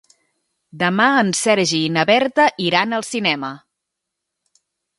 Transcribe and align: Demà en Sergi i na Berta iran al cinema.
Demà 0.83 1.05
en 1.17 1.29
Sergi 1.41 1.83
i 1.89 1.93
na 1.99 2.07
Berta 2.11 2.47
iran 2.71 2.99
al 2.99 3.07
cinema. 3.11 3.55